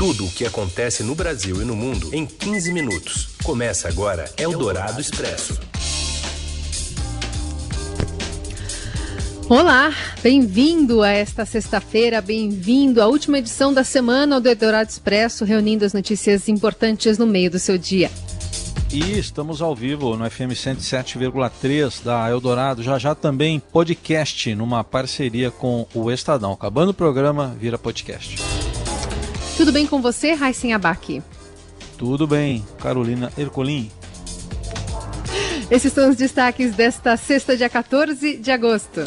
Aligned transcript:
Tudo 0.00 0.24
o 0.24 0.30
que 0.30 0.46
acontece 0.46 1.02
no 1.02 1.14
Brasil 1.14 1.60
e 1.60 1.64
no 1.66 1.76
mundo 1.76 2.08
em 2.14 2.24
15 2.24 2.72
minutos. 2.72 3.28
Começa 3.44 3.86
agora 3.86 4.32
Eldorado 4.38 4.98
Expresso. 4.98 5.60
Olá, 9.46 9.94
bem-vindo 10.22 11.02
a 11.02 11.10
esta 11.10 11.44
sexta-feira, 11.44 12.22
bem-vindo 12.22 13.02
à 13.02 13.08
última 13.08 13.40
edição 13.40 13.74
da 13.74 13.84
semana 13.84 14.40
do 14.40 14.48
Eldorado 14.48 14.88
Expresso, 14.88 15.44
reunindo 15.44 15.84
as 15.84 15.92
notícias 15.92 16.48
importantes 16.48 17.18
no 17.18 17.26
meio 17.26 17.50
do 17.50 17.58
seu 17.58 17.76
dia. 17.76 18.10
E 18.90 19.18
estamos 19.18 19.60
ao 19.60 19.76
vivo 19.76 20.16
no 20.16 20.30
FM 20.30 20.52
107,3 20.54 22.02
da 22.02 22.26
Eldorado, 22.30 22.82
já 22.82 22.98
já 22.98 23.14
também 23.14 23.60
podcast, 23.70 24.54
numa 24.54 24.82
parceria 24.82 25.50
com 25.50 25.86
o 25.92 26.10
Estadão. 26.10 26.52
Acabando 26.52 26.88
o 26.88 26.94
programa, 26.94 27.54
vira 27.60 27.76
podcast. 27.76 28.36
Tudo 29.60 29.72
bem 29.72 29.86
com 29.86 30.00
você, 30.00 30.32
Raíssen 30.32 30.72
Abac? 30.72 31.22
Tudo 31.98 32.26
bem, 32.26 32.64
Carolina 32.78 33.30
Ercolim. 33.36 33.90
Esses 35.70 35.92
são 35.92 36.08
os 36.08 36.16
destaques 36.16 36.74
desta 36.74 37.14
sexta, 37.18 37.54
dia 37.54 37.68
14 37.68 38.38
de 38.38 38.50
agosto. 38.50 39.04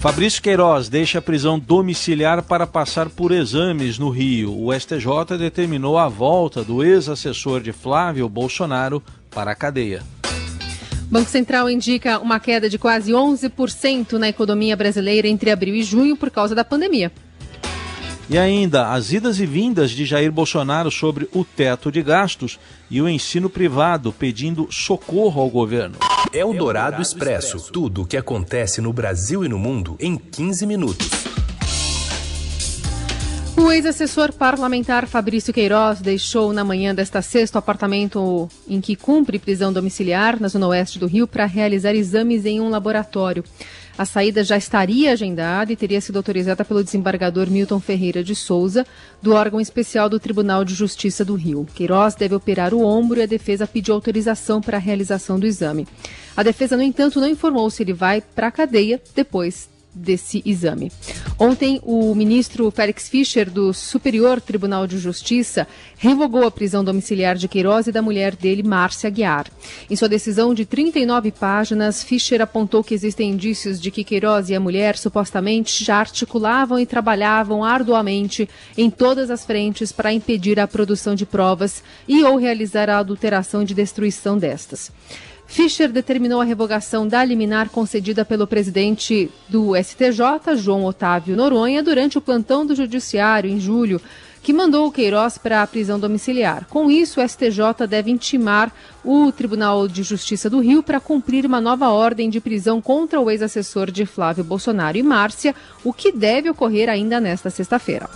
Fabrício 0.00 0.42
Queiroz 0.42 0.88
deixa 0.88 1.20
a 1.20 1.22
prisão 1.22 1.56
domiciliar 1.56 2.42
para 2.42 2.66
passar 2.66 3.08
por 3.08 3.30
exames 3.30 3.96
no 3.96 4.10
Rio. 4.10 4.60
O 4.60 4.74
STJ 4.74 5.38
determinou 5.38 5.96
a 5.98 6.08
volta 6.08 6.64
do 6.64 6.82
ex-assessor 6.82 7.60
de 7.60 7.70
Flávio 7.70 8.28
Bolsonaro 8.28 9.00
para 9.30 9.52
a 9.52 9.54
cadeia. 9.54 10.02
Banco 11.08 11.30
Central 11.30 11.70
indica 11.70 12.18
uma 12.18 12.40
queda 12.40 12.68
de 12.68 12.76
quase 12.76 13.12
11% 13.12 14.14
na 14.14 14.30
economia 14.30 14.74
brasileira 14.76 15.28
entre 15.28 15.52
abril 15.52 15.76
e 15.76 15.84
junho 15.84 16.16
por 16.16 16.28
causa 16.28 16.56
da 16.56 16.64
pandemia. 16.64 17.12
E 18.32 18.38
ainda 18.38 18.92
as 18.92 19.12
idas 19.12 19.38
e 19.40 19.44
vindas 19.44 19.90
de 19.90 20.06
Jair 20.06 20.32
Bolsonaro 20.32 20.90
sobre 20.90 21.28
o 21.34 21.44
teto 21.44 21.92
de 21.92 22.02
gastos 22.02 22.58
e 22.90 23.02
o 23.02 23.06
ensino 23.06 23.50
privado 23.50 24.10
pedindo 24.10 24.66
socorro 24.70 25.42
ao 25.42 25.50
governo. 25.50 25.98
É 26.32 26.42
o 26.42 26.54
Dourado 26.54 27.02
Expresso. 27.02 27.70
Tudo 27.70 28.00
o 28.00 28.06
que 28.06 28.16
acontece 28.16 28.80
no 28.80 28.90
Brasil 28.90 29.44
e 29.44 29.50
no 29.50 29.58
mundo 29.58 29.98
em 30.00 30.16
15 30.16 30.64
minutos. 30.64 31.10
O 33.54 33.70
ex-assessor 33.70 34.32
parlamentar 34.32 35.06
Fabrício 35.06 35.52
Queiroz 35.52 36.00
deixou 36.00 36.54
na 36.54 36.64
manhã 36.64 36.94
desta 36.94 37.20
sexta 37.20 37.58
o 37.58 37.60
apartamento 37.60 38.48
em 38.66 38.80
que 38.80 38.96
cumpre 38.96 39.38
prisão 39.38 39.70
domiciliar 39.70 40.40
na 40.40 40.48
zona 40.48 40.68
oeste 40.68 40.98
do 40.98 41.06
Rio 41.06 41.28
para 41.28 41.44
realizar 41.44 41.94
exames 41.94 42.46
em 42.46 42.62
um 42.62 42.70
laboratório. 42.70 43.44
A 44.02 44.04
saída 44.04 44.42
já 44.42 44.56
estaria 44.56 45.12
agendada 45.12 45.72
e 45.72 45.76
teria 45.76 46.00
sido 46.00 46.16
autorizada 46.16 46.64
pelo 46.64 46.82
desembargador 46.82 47.48
Milton 47.48 47.78
Ferreira 47.78 48.20
de 48.20 48.34
Souza, 48.34 48.84
do 49.22 49.32
órgão 49.32 49.60
especial 49.60 50.08
do 50.08 50.18
Tribunal 50.18 50.64
de 50.64 50.74
Justiça 50.74 51.24
do 51.24 51.36
Rio. 51.36 51.68
Queiroz 51.72 52.16
deve 52.16 52.34
operar 52.34 52.74
o 52.74 52.84
ombro 52.84 53.20
e 53.20 53.22
a 53.22 53.26
defesa 53.26 53.64
pediu 53.64 53.94
autorização 53.94 54.60
para 54.60 54.76
a 54.76 54.80
realização 54.80 55.38
do 55.38 55.46
exame. 55.46 55.86
A 56.36 56.42
defesa, 56.42 56.76
no 56.76 56.82
entanto, 56.82 57.20
não 57.20 57.28
informou 57.28 57.70
se 57.70 57.84
ele 57.84 57.92
vai 57.92 58.20
para 58.20 58.48
a 58.48 58.50
cadeia 58.50 59.00
depois 59.14 59.70
desse 59.94 60.42
exame. 60.44 60.90
Ontem, 61.38 61.80
o 61.82 62.14
ministro 62.14 62.70
Félix 62.70 63.08
Fischer, 63.08 63.50
do 63.50 63.72
Superior 63.72 64.40
Tribunal 64.40 64.86
de 64.86 64.98
Justiça, 64.98 65.66
revogou 65.96 66.46
a 66.46 66.50
prisão 66.50 66.82
domiciliar 66.82 67.36
de 67.36 67.48
Queiroz 67.48 67.86
e 67.86 67.92
da 67.92 68.00
mulher 68.00 68.34
dele, 68.34 68.62
Márcia 68.62 69.10
Guiar. 69.10 69.50
Em 69.90 69.96
sua 69.96 70.08
decisão 70.08 70.54
de 70.54 70.64
39 70.64 71.32
páginas, 71.32 72.02
Fischer 72.02 72.40
apontou 72.40 72.82
que 72.82 72.94
existem 72.94 73.30
indícios 73.30 73.80
de 73.80 73.90
que 73.90 74.04
Queiroz 74.04 74.48
e 74.48 74.54
a 74.54 74.60
mulher 74.60 74.96
supostamente 74.96 75.84
já 75.84 75.96
articulavam 75.96 76.78
e 76.78 76.86
trabalhavam 76.86 77.64
arduamente 77.64 78.48
em 78.76 78.90
todas 78.90 79.30
as 79.30 79.44
frentes 79.44 79.92
para 79.92 80.12
impedir 80.12 80.58
a 80.58 80.68
produção 80.68 81.14
de 81.14 81.26
provas 81.26 81.82
e 82.08 82.22
ou 82.24 82.36
realizar 82.36 82.88
a 82.88 82.98
adulteração 82.98 83.64
de 83.64 83.74
destruição 83.74 84.38
destas. 84.38 84.90
Fischer 85.52 85.92
determinou 85.92 86.40
a 86.40 86.44
revogação 86.44 87.06
da 87.06 87.22
liminar 87.22 87.68
concedida 87.68 88.24
pelo 88.24 88.46
presidente 88.46 89.30
do 89.50 89.76
STJ, 89.76 90.56
João 90.56 90.86
Otávio 90.86 91.36
Noronha, 91.36 91.82
durante 91.82 92.16
o 92.16 92.22
plantão 92.22 92.64
do 92.64 92.74
Judiciário 92.74 93.50
em 93.50 93.60
julho, 93.60 94.00
que 94.42 94.50
mandou 94.50 94.86
o 94.86 94.90
Queiroz 94.90 95.36
para 95.36 95.62
a 95.62 95.66
prisão 95.66 96.00
domiciliar. 96.00 96.66
Com 96.70 96.90
isso, 96.90 97.20
o 97.20 97.28
STJ 97.28 97.86
deve 97.86 98.10
intimar 98.10 98.74
o 99.04 99.30
Tribunal 99.30 99.86
de 99.86 100.02
Justiça 100.02 100.48
do 100.48 100.58
Rio 100.58 100.82
para 100.82 100.98
cumprir 100.98 101.44
uma 101.44 101.60
nova 101.60 101.90
ordem 101.90 102.30
de 102.30 102.40
prisão 102.40 102.80
contra 102.80 103.20
o 103.20 103.30
ex-assessor 103.30 103.90
de 103.90 104.06
Flávio 104.06 104.42
Bolsonaro 104.42 104.96
e 104.96 105.02
Márcia, 105.02 105.54
o 105.84 105.92
que 105.92 106.12
deve 106.12 106.48
ocorrer 106.48 106.88
ainda 106.88 107.20
nesta 107.20 107.50
sexta-feira. 107.50 108.08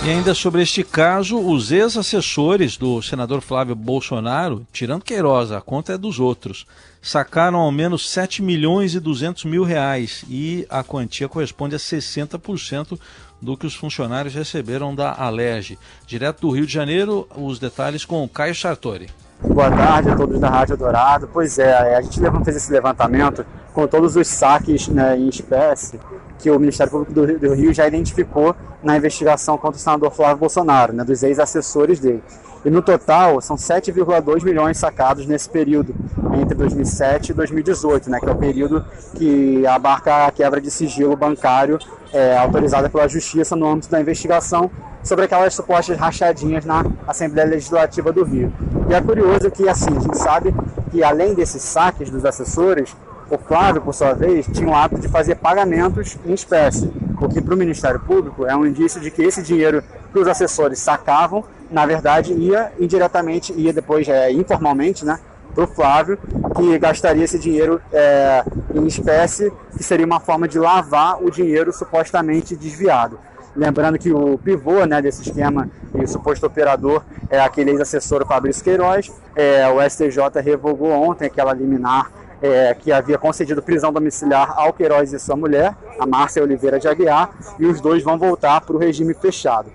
E 0.00 0.10
ainda 0.10 0.32
sobre 0.32 0.62
este 0.62 0.84
caso, 0.84 1.36
os 1.36 1.72
ex-assessores 1.72 2.76
do 2.76 3.02
senador 3.02 3.40
Flávio 3.40 3.74
Bolsonaro, 3.74 4.64
tirando 4.72 5.02
Queiroz, 5.02 5.50
a 5.50 5.60
conta 5.60 5.94
é 5.94 5.98
dos 5.98 6.20
outros, 6.20 6.66
sacaram 7.02 7.58
ao 7.58 7.72
menos 7.72 8.08
7 8.08 8.40
milhões 8.40 8.94
e 8.94 9.00
200 9.00 9.44
mil 9.44 9.64
reais 9.64 10.24
e 10.28 10.64
a 10.70 10.84
quantia 10.84 11.28
corresponde 11.28 11.74
a 11.74 11.78
60% 11.78 12.98
do 13.42 13.56
que 13.56 13.66
os 13.66 13.74
funcionários 13.74 14.34
receberam 14.34 14.94
da 14.94 15.12
Alege. 15.12 15.76
Direto 16.06 16.42
do 16.42 16.50
Rio 16.50 16.64
de 16.64 16.72
Janeiro, 16.72 17.26
os 17.36 17.58
detalhes 17.58 18.04
com 18.04 18.22
o 18.22 18.28
Caio 18.28 18.54
Sartori. 18.54 19.10
Boa 19.42 19.70
tarde 19.70 20.10
a 20.10 20.16
todos 20.16 20.38
da 20.38 20.48
Rádio 20.48 20.76
Dourado. 20.76 21.28
Pois 21.32 21.58
é, 21.58 21.96
a 21.96 22.00
gente 22.00 22.20
fez 22.44 22.56
esse 22.56 22.72
levantamento 22.72 23.44
com 23.74 23.86
todos 23.86 24.14
os 24.14 24.28
saques 24.28 24.86
né, 24.86 25.18
em 25.18 25.28
espécie 25.28 25.98
que 26.38 26.50
o 26.50 26.58
Ministério 26.58 26.90
Público 26.90 27.12
do, 27.12 27.38
do 27.38 27.54
Rio 27.54 27.72
já 27.74 27.86
identificou 27.86 28.54
na 28.82 28.96
investigação 28.96 29.58
contra 29.58 29.76
o 29.76 29.80
senador 29.80 30.10
Flávio 30.12 30.38
Bolsonaro, 30.38 30.92
né, 30.92 31.04
dos 31.04 31.22
ex-assessores 31.22 31.98
dele. 31.98 32.22
E 32.64 32.70
no 32.70 32.82
total, 32.82 33.40
são 33.40 33.56
7,2 33.56 34.42
milhões 34.44 34.78
sacados 34.78 35.26
nesse 35.26 35.48
período, 35.48 35.94
entre 36.40 36.54
2007 36.54 37.30
e 37.30 37.34
2018, 37.34 38.10
né, 38.10 38.20
que 38.20 38.28
é 38.28 38.32
o 38.32 38.36
período 38.36 38.84
que 39.14 39.66
abarca 39.66 40.26
a 40.26 40.30
quebra 40.30 40.60
de 40.60 40.70
sigilo 40.70 41.16
bancário 41.16 41.78
é, 42.12 42.36
autorizada 42.36 42.88
pela 42.88 43.06
Justiça 43.08 43.54
no 43.54 43.66
âmbito 43.66 43.90
da 43.90 44.00
investigação 44.00 44.70
sobre 45.02 45.24
aquelas 45.24 45.54
supostas 45.54 45.96
rachadinhas 45.96 46.64
na 46.64 46.84
Assembleia 47.06 47.48
Legislativa 47.48 48.12
do 48.12 48.24
Rio. 48.24 48.52
E 48.88 48.94
é 48.94 49.00
curioso 49.00 49.50
que, 49.50 49.68
assim, 49.68 49.96
a 49.96 50.00
gente 50.00 50.18
sabe 50.18 50.54
que 50.90 51.02
além 51.02 51.34
desses 51.34 51.62
saques 51.62 52.10
dos 52.10 52.24
assessores, 52.24 52.94
o 53.30 53.38
Flávio, 53.38 53.82
por 53.82 53.94
sua 53.94 54.14
vez, 54.14 54.46
tinha 54.46 54.68
o 54.68 54.74
hábito 54.74 55.02
de 55.02 55.08
fazer 55.08 55.34
pagamentos 55.36 56.16
em 56.24 56.32
espécie, 56.32 56.90
o 57.20 57.28
que 57.28 57.40
para 57.40 57.54
o 57.54 57.56
Ministério 57.56 58.00
Público 58.00 58.46
é 58.46 58.56
um 58.56 58.64
indício 58.64 59.00
de 59.00 59.10
que 59.10 59.22
esse 59.22 59.42
dinheiro 59.42 59.82
que 60.12 60.18
os 60.18 60.26
assessores 60.26 60.78
sacavam, 60.78 61.44
na 61.70 61.84
verdade, 61.84 62.32
ia 62.32 62.72
indiretamente, 62.78 63.52
ia 63.52 63.72
depois 63.72 64.08
é, 64.08 64.32
informalmente, 64.32 65.04
né, 65.04 65.18
para 65.54 65.64
o 65.64 65.66
Flávio, 65.66 66.18
que 66.56 66.78
gastaria 66.78 67.24
esse 67.24 67.38
dinheiro 67.38 67.80
é, 67.92 68.44
em 68.74 68.86
espécie, 68.86 69.52
que 69.76 69.82
seria 69.82 70.06
uma 70.06 70.20
forma 70.20 70.48
de 70.48 70.58
lavar 70.58 71.22
o 71.22 71.30
dinheiro 71.30 71.72
supostamente 71.72 72.56
desviado. 72.56 73.18
Lembrando 73.56 73.98
que 73.98 74.12
o 74.12 74.38
pivô 74.38 74.84
né, 74.84 75.02
desse 75.02 75.22
esquema 75.22 75.68
e 75.94 76.04
o 76.04 76.08
suposto 76.08 76.46
operador 76.46 77.02
é 77.28 77.40
aquele 77.40 77.72
ex-assessor 77.72 78.24
Fabrício 78.24 78.62
Queiroz. 78.62 79.10
É, 79.34 79.68
o 79.68 79.82
STJ 79.82 80.40
revogou 80.40 80.92
ontem 80.92 81.26
aquela 81.26 81.52
liminar 81.52 82.10
é, 82.42 82.74
que 82.74 82.92
havia 82.92 83.18
concedido 83.18 83.62
prisão 83.62 83.92
domiciliar 83.92 84.52
ao 84.56 84.72
Queiroz 84.72 85.12
e 85.12 85.18
sua 85.18 85.36
mulher, 85.36 85.76
a 85.98 86.06
Márcia 86.06 86.42
Oliveira 86.42 86.78
de 86.78 86.88
Aguiar, 86.88 87.30
e 87.58 87.66
os 87.66 87.80
dois 87.80 88.02
vão 88.02 88.18
voltar 88.18 88.60
para 88.60 88.74
o 88.74 88.78
regime 88.78 89.14
fechado. 89.14 89.70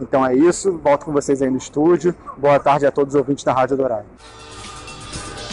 Então 0.00 0.24
é 0.24 0.34
isso, 0.34 0.78
volto 0.82 1.04
com 1.04 1.12
vocês 1.12 1.42
aí 1.42 1.50
no 1.50 1.58
estúdio. 1.58 2.14
Boa 2.36 2.58
tarde 2.58 2.86
a 2.86 2.90
todos 2.90 3.14
os 3.14 3.18
ouvintes 3.18 3.44
da 3.44 3.52
Rádio 3.52 3.76
Dourado. 3.76 4.06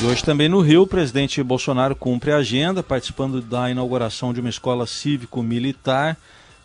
E 0.02 0.06
hoje 0.06 0.24
também 0.24 0.50
no 0.50 0.60
Rio, 0.60 0.82
o 0.82 0.88
presidente 0.88 1.42
Bolsonaro 1.42 1.96
cumpre 1.96 2.32
a 2.32 2.38
agenda, 2.38 2.84
participando 2.84 3.42
da 3.42 3.70
inauguração 3.70 4.34
de 4.34 4.42
uma 4.42 4.50
escola 4.50 4.86
cívico-militar 4.86 6.18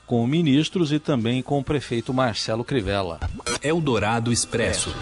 com 0.04 0.26
ministros 0.26 0.90
e 0.90 0.98
também 0.98 1.40
com 1.40 1.60
o 1.60 1.64
prefeito 1.64 2.12
Marcelo 2.12 2.64
Crivella. 2.64 3.20
Eldorado 3.62 4.32
Expresso. 4.32 4.92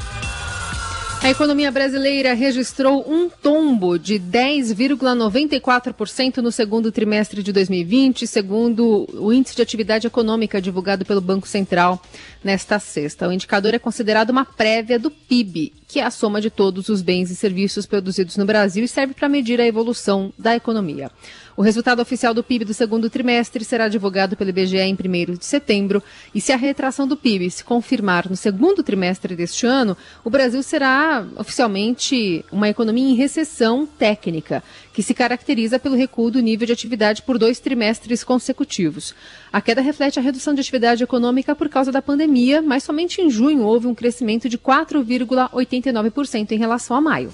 A 1.20 1.30
economia 1.30 1.72
brasileira 1.72 2.32
registrou 2.32 3.04
um 3.06 3.28
tombo 3.28 3.98
de 3.98 4.20
10,94% 4.20 6.36
no 6.36 6.52
segundo 6.52 6.92
trimestre 6.92 7.42
de 7.42 7.52
2020, 7.52 8.24
segundo 8.24 9.04
o 9.12 9.32
índice 9.32 9.56
de 9.56 9.62
atividade 9.62 10.06
econômica 10.06 10.62
divulgado 10.62 11.04
pelo 11.04 11.20
Banco 11.20 11.48
Central 11.48 12.00
nesta 12.42 12.78
sexta. 12.78 13.28
O 13.28 13.32
indicador 13.32 13.74
é 13.74 13.80
considerado 13.80 14.30
uma 14.30 14.44
prévia 14.44 14.96
do 14.96 15.10
PIB, 15.10 15.72
que 15.88 15.98
é 15.98 16.04
a 16.04 16.10
soma 16.10 16.40
de 16.40 16.50
todos 16.50 16.88
os 16.88 17.02
bens 17.02 17.32
e 17.32 17.36
serviços 17.36 17.84
produzidos 17.84 18.36
no 18.36 18.46
Brasil 18.46 18.84
e 18.84 18.88
serve 18.88 19.12
para 19.12 19.28
medir 19.28 19.60
a 19.60 19.66
evolução 19.66 20.32
da 20.38 20.54
economia. 20.54 21.10
O 21.58 21.62
resultado 21.62 22.00
oficial 22.00 22.32
do 22.32 22.44
PIB 22.44 22.66
do 22.66 22.72
segundo 22.72 23.10
trimestre 23.10 23.64
será 23.64 23.88
divulgado 23.88 24.36
pelo 24.36 24.50
IBGE 24.50 24.76
em 24.78 24.94
1 24.94 25.34
de 25.34 25.44
setembro. 25.44 26.00
E 26.32 26.40
se 26.40 26.52
a 26.52 26.56
retração 26.56 27.04
do 27.04 27.16
PIB 27.16 27.50
se 27.50 27.64
confirmar 27.64 28.30
no 28.30 28.36
segundo 28.36 28.80
trimestre 28.80 29.34
deste 29.34 29.66
ano, 29.66 29.96
o 30.22 30.30
Brasil 30.30 30.62
será 30.62 31.26
oficialmente 31.34 32.44
uma 32.52 32.68
economia 32.68 33.10
em 33.10 33.16
recessão 33.16 33.84
técnica, 33.86 34.62
que 34.92 35.02
se 35.02 35.12
caracteriza 35.12 35.80
pelo 35.80 35.96
recuo 35.96 36.30
do 36.30 36.38
nível 36.38 36.64
de 36.64 36.72
atividade 36.72 37.22
por 37.22 37.36
dois 37.38 37.58
trimestres 37.58 38.22
consecutivos. 38.22 39.12
A 39.52 39.60
queda 39.60 39.80
reflete 39.80 40.20
a 40.20 40.22
redução 40.22 40.54
de 40.54 40.60
atividade 40.60 41.02
econômica 41.02 41.56
por 41.56 41.68
causa 41.68 41.90
da 41.90 42.00
pandemia, 42.00 42.62
mas 42.62 42.84
somente 42.84 43.20
em 43.20 43.28
junho 43.28 43.64
houve 43.64 43.88
um 43.88 43.96
crescimento 43.96 44.48
de 44.48 44.58
4,89% 44.58 46.52
em 46.52 46.56
relação 46.56 46.96
a 46.96 47.00
maio. 47.00 47.32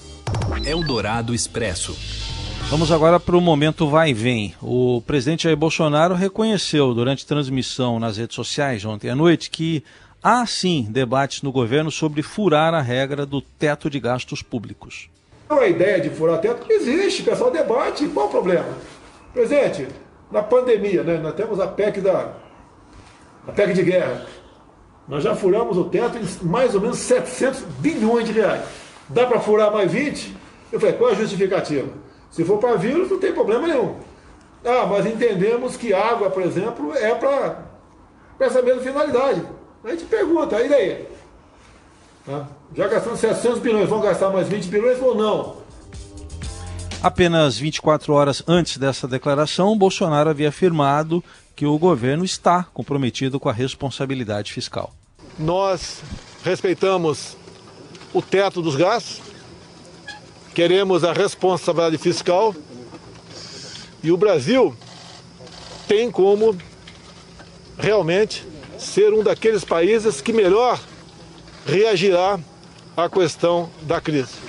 Eldorado 0.65 1.35
Expresso. 1.35 2.24
Vamos 2.71 2.91
agora 2.91 3.21
para 3.21 3.37
o 3.37 3.41
momento 3.41 3.89
vai 3.89 4.11
e 4.11 4.15
vem. 4.15 4.55
O 4.61 5.03
presidente 5.07 5.45
Jair 5.45 5.57
Bolsonaro 5.57 6.15
reconheceu 6.15 6.93
durante 6.95 7.27
transmissão 7.27 8.01
nas 8.01 8.17
redes 8.17 8.35
sociais 8.35 8.85
ontem 8.85 9.11
à 9.11 9.15
noite 9.15 9.51
que 9.51 9.85
há 10.23 10.45
sim 10.47 10.87
debates 10.91 11.43
no 11.43 11.53
governo 11.53 11.91
sobre 11.91 12.23
furar 12.23 12.75
a 12.75 12.81
regra 12.81 13.25
do 13.25 13.41
teto 13.41 13.89
de 13.89 14.01
gastos 14.01 14.43
públicos. 14.43 15.09
A 15.49 15.67
ideia 15.67 16.01
de 16.01 16.11
furar 16.11 16.41
teto 16.41 16.67
existe, 16.73 17.23
pessoal 17.23 17.51
debate, 17.51 18.09
qual 18.09 18.27
o 18.27 18.31
problema? 18.31 18.67
Presidente, 19.33 19.87
na 20.33 20.43
pandemia, 20.43 21.05
né, 21.05 21.19
nós 21.19 21.35
temos 21.35 21.61
a 21.61 21.67
PEC 21.67 22.01
da 22.01 22.33
a 23.47 23.53
PEC 23.53 23.75
de 23.75 23.83
guerra. 23.83 24.27
Nós 25.07 25.23
já 25.23 25.37
furamos 25.37 25.77
o 25.77 25.85
teto 25.85 26.17
em 26.17 26.47
mais 26.47 26.75
ou 26.75 26.81
menos 26.81 26.99
700 26.99 27.61
bilhões 27.79 28.27
de 28.27 28.33
reais. 28.33 28.63
Dá 29.09 29.27
para 29.27 29.39
furar 29.39 29.71
mais 29.71 29.93
20? 29.93 30.35
Eu 30.73 30.81
falei, 30.81 30.97
qual 30.97 31.11
é 31.11 31.13
a 31.13 31.17
justificativa? 31.17 32.04
Se 32.35 32.45
for 32.45 32.59
para 32.59 32.75
vírus, 32.75 33.09
não 33.09 33.21
tem 33.21 33.33
problema 33.33 33.69
nenhum. 33.69 33.95
Ah, 34.65 34.87
mas 34.87 35.07
entendemos 35.07 35.77
que 35.77 35.95
água, 35.95 36.29
por 36.31 36.43
exemplo, 36.43 36.93
é 36.93 37.15
para 37.15 37.65
essa 38.41 38.61
mesma 38.61 38.83
finalidade. 38.83 39.41
A 39.85 39.91
gente 39.91 40.05
pergunta, 40.07 40.61
e 40.61 40.69
daí? 40.69 41.07
Tá? 42.27 42.49
Já 42.75 42.89
gastamos 42.89 43.21
700 43.21 43.61
bilhões, 43.61 43.89
vão 43.89 44.01
gastar 44.01 44.31
mais 44.31 44.49
20 44.49 44.67
bilhões 44.67 45.01
ou 45.01 45.15
não? 45.15 45.59
Apenas 47.01 47.57
24 47.57 48.13
horas 48.13 48.43
antes 48.49 48.79
dessa 48.79 49.07
declaração, 49.07 49.79
Bolsonaro 49.79 50.29
havia 50.29 50.49
afirmado 50.49 51.23
que 51.55 51.67
o 51.67 51.79
governo 51.79 52.25
está 52.25 52.65
comprometido 52.75 53.39
com 53.39 53.49
a 53.49 53.53
responsabilidade 53.53 54.53
fiscal. 54.53 54.93
Nós 55.39 56.03
respeitamos 56.43 57.37
o 58.13 58.21
teto 58.21 58.61
dos 58.61 58.75
gastos, 58.75 59.24
queremos 60.55 61.03
a 61.03 61.13
responsabilidade 61.13 61.99
fiscal 61.99 62.55
e 64.03 64.13
o 64.13 64.17
Brasil 64.17 64.75
tem 65.89 66.11
como 66.11 66.57
realmente 67.77 68.47
ser 68.79 69.13
um 69.13 69.23
daqueles 69.23 69.65
países 69.65 70.21
que 70.21 70.33
melhor 70.33 70.81
reagirá 71.67 72.39
à 72.97 73.09
questão 73.09 73.69
da 73.83 74.01
crise. 74.01 74.45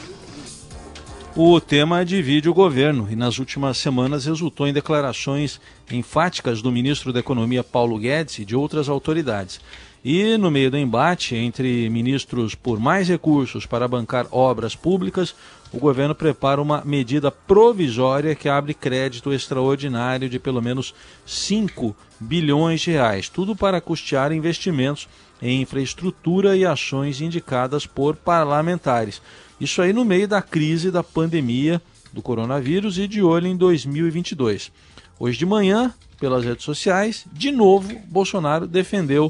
O 1.36 1.60
tema 1.60 2.06
divide 2.06 2.48
o 2.48 2.54
governo 2.54 3.08
e 3.10 3.16
nas 3.16 3.40
últimas 3.40 3.78
semanas 3.78 4.26
resultou 4.26 4.68
em 4.68 4.74
declarações 4.74 5.60
enfáticas 5.92 6.62
do 6.62 6.72
ministro 6.72 7.12
da 7.12 7.20
Economia 7.20 7.64
Paulo 7.64 7.98
Guedes 7.98 8.40
e 8.40 8.46
de 8.46 8.56
outras 8.56 8.88
autoridades. 8.88 9.60
E 10.04 10.38
no 10.38 10.52
meio 10.52 10.70
do 10.70 10.78
embate 10.78 11.36
entre 11.36 11.90
ministros 11.90 12.54
por 12.54 12.80
mais 12.80 13.10
recursos 13.10 13.66
para 13.66 13.88
bancar 13.88 14.28
obras 14.32 14.76
públicas, 14.76 15.36
o 15.76 15.80
governo 15.80 16.16
prepara 16.16 16.62
uma 16.62 16.82
medida 16.86 17.30
provisória 17.30 18.34
que 18.34 18.48
abre 18.48 18.74
crédito 18.74 19.34
extraordinário 19.34 20.30
de 20.30 20.40
pelo 20.40 20.62
menos 20.62 20.96
5 21.26 21.94
bilhões 22.18 22.80
de 22.80 22.92
reais, 22.92 23.28
tudo 23.28 23.54
para 23.58 23.82
custear 23.82 24.32
investimentos 24.32 25.10
em 25.42 25.62
infraestrutura 25.62 26.56
e 26.56 26.66
ações 26.66 27.20
indicadas 27.20 27.86
por 27.86 28.16
parlamentares. 28.16 29.22
Isso 29.60 29.82
aí 29.82 29.92
no 29.92 30.06
meio 30.06 30.30
da 30.30 30.42
crise 30.42 30.90
da 30.90 31.04
pandemia 31.04 31.82
do 32.14 32.22
coronavírus 32.22 32.98
e 32.98 33.06
de 33.06 33.22
olho 33.22 33.48
em 33.48 33.58
2022. 33.58 34.72
Hoje 35.20 35.38
de 35.38 35.46
manhã, 35.46 35.94
pelas 36.18 36.46
redes 36.46 36.64
sociais, 36.64 37.26
de 37.34 37.52
novo, 37.52 37.94
Bolsonaro 38.08 38.66
defendeu 38.66 39.30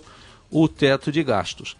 o 0.51 0.67
teto 0.67 1.11
de 1.11 1.23
gastos. 1.23 1.75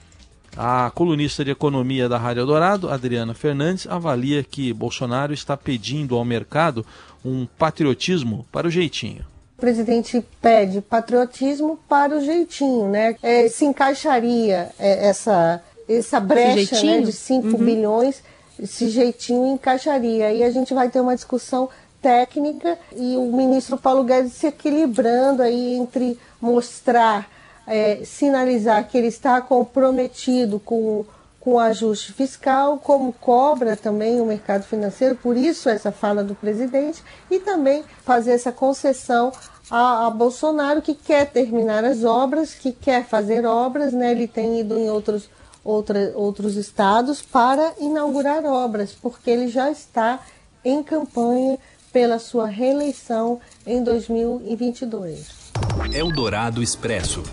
A 0.58 0.90
colunista 0.96 1.44
de 1.44 1.52
economia 1.52 2.08
da 2.08 2.18
Rádio 2.18 2.46
Dourado, 2.46 2.90
Adriana 2.90 3.34
Fernandes, 3.34 3.86
avalia 3.88 4.42
que 4.42 4.72
Bolsonaro 4.72 5.34
está 5.34 5.58
pedindo 5.58 6.16
ao 6.16 6.24
mercado 6.24 6.86
um 7.26 7.46
patriotismo 7.46 8.46
para 8.54 8.66
o 8.66 8.72
jeitinho. 8.72 9.26
O 9.58 9.62
presidente 9.62 10.24
pede 10.42 10.80
patriotismo 10.80 11.78
para 11.90 12.18
o 12.18 12.22
jeitinho, 12.22 12.88
né? 12.88 13.18
É, 13.22 13.50
se 13.50 13.66
encaixaria 13.66 14.70
é, 14.80 15.10
essa, 15.10 15.62
essa 15.90 16.22
brecha 16.22 16.82
né, 16.84 17.02
de 17.02 17.12
5 17.12 17.48
uhum. 17.48 17.58
bilhões, 17.58 18.24
esse 18.58 18.90
jeitinho 18.90 19.48
encaixaria. 19.48 20.32
E 20.32 20.42
a 20.42 20.52
gente 20.52 20.74
vai 20.74 20.90
ter 20.90 21.02
uma 21.02 21.16
discussão 21.16 21.70
técnica 22.02 22.78
e 22.96 23.18
o 23.18 23.32
ministro 23.36 23.78
Paulo 23.78 24.04
Guedes 24.04 24.34
se 24.34 24.48
equilibrando 24.48 25.42
aí 25.42 25.76
entre 25.76 26.18
mostrar 26.40 27.28
é, 27.68 28.04
sinalizar 28.06 28.88
que 28.88 28.98
ele 28.98 29.08
está 29.08 29.42
comprometido 29.42 30.60
com, 30.60 31.06
com 31.40 31.54
o 31.54 31.60
ajuste 31.60 32.14
fiscal, 32.14 32.78
como 32.78 33.14
cobra 33.14 33.76
também 33.76 34.22
o 34.22 34.26
mercado 34.26 34.64
financeiro, 34.64 35.16
por 35.16 35.36
isso 35.36 35.70
essa 35.70 35.92
fala 35.92 36.24
do 36.24 36.36
presidente, 36.36 37.04
e 37.30 37.40
também 37.40 37.84
fazer 38.04 38.32
essa 38.32 38.52
concessão 38.52 39.32
a, 39.70 40.08
a, 40.08 40.10
Bolsonaro, 40.10 40.82
que 40.82 40.94
quer 40.94 41.26
terminar 41.32 41.84
as 41.84 42.04
obras, 42.04 42.54
que 42.54 42.72
quer 42.72 43.06
fazer 43.06 43.46
obras, 43.46 43.94
né? 43.94 44.12
ele 44.12 44.28
tem 44.28 44.60
ido 44.60 44.78
em 44.78 44.90
outros, 44.90 45.30
outra, 45.64 46.12
outros 46.16 46.56
estados 46.56 47.22
para 47.22 47.74
inaugurar 47.80 48.46
obras, 48.46 48.92
porque 48.94 49.30
ele 49.30 49.48
já 49.48 49.72
está 49.72 50.20
em 50.64 50.84
campanha 50.84 51.58
pela 51.92 52.20
sua 52.20 52.46
reeleição 52.46 53.40
em 53.66 53.84
2022. 53.84 55.46
Eldorado 55.94 56.62
Expresso. 56.62 57.24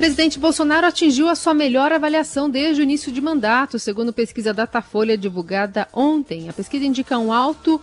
Presidente 0.00 0.38
Bolsonaro 0.38 0.86
atingiu 0.86 1.28
a 1.28 1.34
sua 1.34 1.52
melhor 1.52 1.92
avaliação 1.92 2.48
desde 2.48 2.80
o 2.80 2.84
início 2.84 3.12
de 3.12 3.20
mandato, 3.20 3.78
segundo 3.78 4.14
pesquisa 4.14 4.54
Datafolha 4.54 5.14
divulgada 5.14 5.86
ontem. 5.92 6.48
A 6.48 6.54
pesquisa 6.54 6.86
indica 6.86 7.18
um 7.18 7.30
alto 7.30 7.78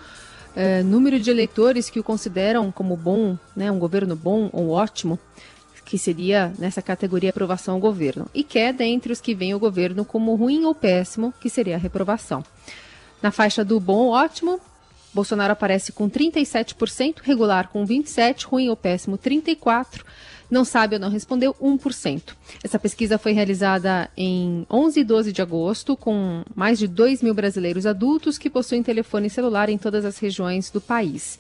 eh, 0.56 0.82
número 0.82 1.20
de 1.20 1.30
eleitores 1.30 1.92
que 1.92 2.00
o 2.00 2.04
consideram 2.04 2.72
como 2.72 2.98
bom, 2.98 3.38
né, 3.56 3.72
um 3.72 3.78
governo 3.78 4.16
bom 4.16 4.50
ou 4.52 4.72
ótimo, 4.72 5.20
que 5.86 6.00
seria 6.00 6.52
nessa 6.58 6.82
categoria 6.82 7.30
aprovação 7.30 7.76
ao 7.76 7.80
governo, 7.80 8.26
e 8.34 8.44
queda 8.44 8.84
entre 8.84 9.14
os 9.14 9.22
que 9.22 9.36
veem 9.36 9.54
o 9.54 9.60
governo 9.60 10.04
como 10.04 10.34
ruim 10.34 10.66
ou 10.66 10.74
péssimo, 10.74 11.32
que 11.40 11.52
seria 11.52 11.76
a 11.76 11.80
reprovação. 11.80 12.44
Na 13.22 13.30
faixa 13.30 13.64
do 13.64 13.80
bom 13.80 14.08
ou 14.08 14.14
ótimo, 14.14 14.60
Bolsonaro 15.14 15.54
aparece 15.54 15.92
com 15.92 16.10
37%, 16.10 17.18
regular 17.22 17.68
com 17.68 17.86
27%, 17.86 18.46
ruim 18.46 18.70
ou 18.70 18.76
péssimo 18.76 19.20
34%, 19.20 20.04
não 20.50 20.64
sabe 20.64 20.96
ou 20.96 21.00
não 21.00 21.10
respondeu 21.10 21.54
1%. 21.62 22.34
Essa 22.64 22.80
pesquisa 22.80 23.18
foi 23.18 23.34
realizada 23.34 24.10
em 24.16 24.66
11 24.70 25.00
e 25.00 25.04
12 25.04 25.34
de 25.34 25.42
agosto, 25.42 25.96
com 25.96 26.44
mais 26.56 26.80
de 26.80 26.88
2 26.88 27.22
mil 27.22 27.34
brasileiros 27.34 27.86
adultos 27.86 28.38
que 28.38 28.50
possuem 28.50 28.84
telefone 28.84 29.30
celular 29.30 29.70
em 29.70 29.78
todas 29.78 30.06
as 30.06 30.18
regiões 30.18 30.70
do 30.70 30.80
país. 30.80 31.38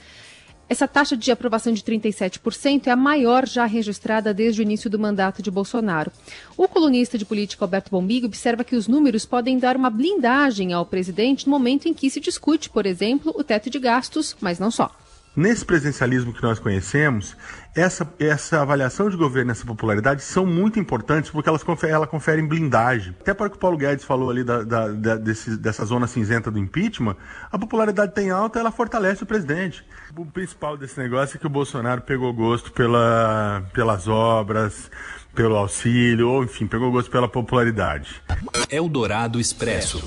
Essa 0.69 0.85
taxa 0.85 1.15
de 1.15 1.31
aprovação 1.31 1.71
de 1.71 1.81
37% 1.81 2.87
é 2.87 2.91
a 2.91 2.95
maior 2.95 3.47
já 3.47 3.65
registrada 3.65 4.33
desde 4.33 4.61
o 4.61 4.63
início 4.63 4.89
do 4.89 4.99
mandato 4.99 5.41
de 5.41 5.49
Bolsonaro. 5.49 6.11
O 6.57 6.67
colunista 6.67 7.17
de 7.17 7.23
política 7.23 7.63
Alberto 7.63 7.89
Bombig 7.89 8.25
observa 8.25 8.65
que 8.65 8.75
os 8.75 8.85
números 8.85 9.25
podem 9.25 9.57
dar 9.57 9.77
uma 9.77 9.89
blindagem 9.89 10.73
ao 10.73 10.85
presidente 10.85 11.45
no 11.45 11.51
momento 11.51 11.87
em 11.87 11.93
que 11.93 12.09
se 12.09 12.19
discute, 12.19 12.69
por 12.69 12.85
exemplo, 12.85 13.33
o 13.37 13.45
teto 13.45 13.69
de 13.69 13.79
gastos, 13.79 14.35
mas 14.41 14.59
não 14.59 14.69
só. 14.69 14.91
Nesse 15.37 15.63
presencialismo 15.63 16.33
que 16.33 16.41
nós 16.41 16.57
conhecemos, 16.57 17.37
essa, 17.75 18.11
essa 18.17 18.59
avaliação 18.59 19.07
de 19.07 19.15
governo, 19.15 19.51
essa 19.51 19.63
popularidade 19.63 20.23
são 20.23 20.47
muito 20.47 20.79
importantes 20.79 21.29
porque 21.29 21.47
elas 21.47 21.61
conferem, 21.61 21.93
ela 21.93 22.07
conferem 22.07 22.47
blindagem. 22.47 23.15
Até 23.21 23.35
para 23.35 23.45
o 23.45 23.49
que 23.51 23.55
o 23.55 23.59
Paulo 23.59 23.77
Guedes 23.77 24.03
falou 24.03 24.31
ali 24.31 24.43
da, 24.43 24.63
da, 24.63 24.87
da 24.87 25.15
desse, 25.15 25.55
dessa 25.55 25.85
zona 25.85 26.07
cinzenta 26.07 26.49
do 26.49 26.57
impeachment, 26.57 27.15
a 27.51 27.59
popularidade 27.59 28.15
tem 28.15 28.31
alta, 28.31 28.57
ela 28.57 28.71
fortalece 28.71 29.21
o 29.21 29.27
presidente. 29.27 29.85
O 30.15 30.25
principal 30.25 30.75
desse 30.75 30.99
negócio 30.99 31.37
é 31.37 31.39
que 31.39 31.45
o 31.45 31.51
Bolsonaro 31.51 32.01
pegou 32.01 32.33
gosto 32.33 32.71
pela, 32.71 33.63
pelas 33.75 34.07
obras, 34.07 34.89
pelo 35.35 35.55
auxílio, 35.55 36.29
ou 36.29 36.43
enfim, 36.43 36.65
pegou 36.65 36.91
gosto 36.91 37.11
pela 37.11 37.27
popularidade. 37.27 38.23
Eldorado 38.71 39.39
Expresso. 39.39 40.03